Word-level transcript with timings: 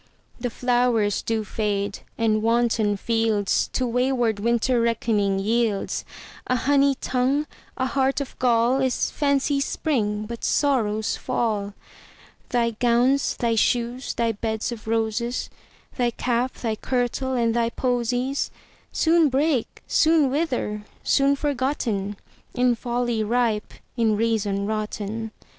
The 0.39 0.49
flowers 0.49 1.21
do 1.21 1.43
fade, 1.43 1.99
and 2.17 2.41
wanton 2.41 2.97
fieldsTo 2.97 3.87
wayward 3.87 4.39
Winter 4.39 4.81
reckoning 4.81 5.37
yields:A 5.37 6.55
honey 6.55 6.95
tongue, 6.95 7.45
a 7.77 7.85
heart 7.85 8.19
of 8.19 8.33
gall, 8.39 8.81
Is 8.81 9.11
fancy's 9.11 9.65
spring, 9.65 10.25
but 10.25 10.43
sorrow's 10.43 11.17
fall. 11.17 11.75
Thy 12.49 12.71
gowns, 12.71 13.37
thy 13.37 13.53
shoes, 13.53 14.15
thy 14.15 14.31
beds 14.31 14.71
of 14.71 14.87
roses, 14.87 15.51
Thy 15.95 16.09
cap, 16.09 16.53
thy 16.55 16.73
kirtle, 16.75 17.35
and 17.35 17.53
thy 17.53 17.69
posies, 17.69 18.49
Soon 18.91 19.29
break, 19.29 19.83
soon 19.85 20.31
wither—soon 20.31 21.35
forgotten, 21.35 22.17
In 22.55 22.73
folly 22.73 23.23
ripe, 23.23 23.71
in 23.95 24.15
reason 24.15 24.65
rotten. 24.65 25.29